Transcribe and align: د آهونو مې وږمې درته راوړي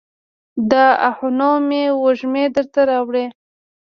د 0.71 0.73
آهونو 1.09 1.51
مې 1.67 1.83
وږمې 2.03 2.45
درته 2.55 2.81
راوړي 2.89 3.25